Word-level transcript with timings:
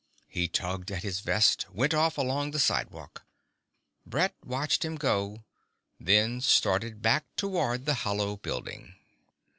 He 0.27 0.47
tugged 0.47 0.91
at 0.91 1.03
his 1.03 1.19
vest, 1.19 1.67
went 1.69 1.93
off 1.93 2.17
along 2.17 2.49
the 2.49 2.59
sidewalk. 2.59 3.23
Brett 4.03 4.33
watched 4.43 4.83
him 4.83 4.95
go, 4.95 5.43
then 5.99 6.41
started 6.41 7.03
back 7.03 7.25
toward 7.35 7.85
the 7.85 7.93
hollow 8.01 8.37
building. 8.37 8.95